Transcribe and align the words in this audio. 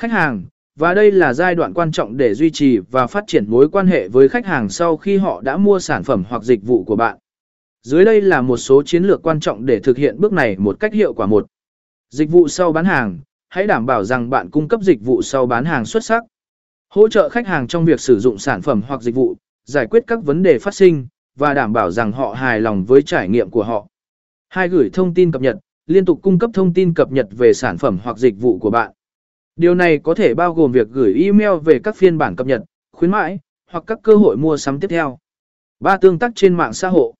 Khách 0.00 0.10
hàng, 0.10 0.44
và 0.76 0.94
đây 0.94 1.12
là 1.12 1.32
giai 1.32 1.54
đoạn 1.54 1.74
quan 1.74 1.92
trọng 1.92 2.16
để 2.16 2.34
duy 2.34 2.50
trì 2.50 2.78
và 2.78 3.06
phát 3.06 3.24
triển 3.26 3.44
mối 3.48 3.68
quan 3.68 3.86
hệ 3.86 4.08
với 4.08 4.28
khách 4.28 4.46
hàng 4.46 4.68
sau 4.68 4.96
khi 4.96 5.16
họ 5.16 5.40
đã 5.40 5.56
mua 5.56 5.78
sản 5.78 6.02
phẩm 6.04 6.24
hoặc 6.28 6.42
dịch 6.42 6.62
vụ 6.62 6.84
của 6.84 6.96
bạn. 6.96 7.18
Dưới 7.82 8.04
đây 8.04 8.20
là 8.20 8.40
một 8.40 8.56
số 8.56 8.82
chiến 8.82 9.04
lược 9.04 9.22
quan 9.22 9.40
trọng 9.40 9.66
để 9.66 9.80
thực 9.80 9.96
hiện 9.96 10.20
bước 10.20 10.32
này 10.32 10.56
một 10.58 10.80
cách 10.80 10.94
hiệu 10.94 11.14
quả 11.14 11.26
một. 11.26 11.46
Dịch 12.10 12.30
vụ 12.30 12.48
sau 12.48 12.72
bán 12.72 12.84
hàng, 12.84 13.18
hãy 13.48 13.66
đảm 13.66 13.86
bảo 13.86 14.04
rằng 14.04 14.30
bạn 14.30 14.50
cung 14.50 14.68
cấp 14.68 14.80
dịch 14.82 15.00
vụ 15.00 15.22
sau 15.22 15.46
bán 15.46 15.64
hàng 15.64 15.84
xuất 15.84 16.04
sắc. 16.04 16.24
Hỗ 16.88 17.08
trợ 17.08 17.28
khách 17.28 17.46
hàng 17.46 17.66
trong 17.66 17.84
việc 17.84 18.00
sử 18.00 18.18
dụng 18.18 18.38
sản 18.38 18.62
phẩm 18.62 18.82
hoặc 18.86 19.02
dịch 19.02 19.14
vụ, 19.14 19.36
giải 19.64 19.86
quyết 19.86 20.04
các 20.06 20.24
vấn 20.24 20.42
đề 20.42 20.58
phát 20.58 20.74
sinh 20.74 21.06
và 21.38 21.54
đảm 21.54 21.72
bảo 21.72 21.90
rằng 21.90 22.12
họ 22.12 22.32
hài 22.32 22.60
lòng 22.60 22.84
với 22.84 23.02
trải 23.02 23.28
nghiệm 23.28 23.50
của 23.50 23.62
họ. 23.62 23.86
Hai 24.48 24.68
gửi 24.68 24.90
thông 24.92 25.14
tin 25.14 25.32
cập 25.32 25.42
nhật, 25.42 25.56
liên 25.86 26.04
tục 26.04 26.18
cung 26.22 26.38
cấp 26.38 26.50
thông 26.54 26.74
tin 26.74 26.94
cập 26.94 27.12
nhật 27.12 27.26
về 27.30 27.52
sản 27.52 27.78
phẩm 27.78 27.98
hoặc 28.02 28.18
dịch 28.18 28.40
vụ 28.40 28.58
của 28.58 28.70
bạn. 28.70 28.92
Điều 29.60 29.74
này 29.74 29.98
có 29.98 30.14
thể 30.14 30.34
bao 30.34 30.54
gồm 30.54 30.72
việc 30.72 30.88
gửi 30.90 31.14
email 31.24 31.58
về 31.64 31.80
các 31.84 31.96
phiên 31.96 32.18
bản 32.18 32.36
cập 32.36 32.46
nhật, 32.46 32.62
khuyến 32.92 33.10
mãi, 33.10 33.38
hoặc 33.70 33.84
các 33.86 33.98
cơ 34.02 34.16
hội 34.16 34.36
mua 34.36 34.56
sắm 34.56 34.80
tiếp 34.80 34.88
theo. 34.88 35.18
Ba 35.80 35.96
Tương 35.96 36.18
tác 36.18 36.32
trên 36.34 36.54
mạng 36.54 36.72
xã 36.72 36.88
hội 36.88 37.12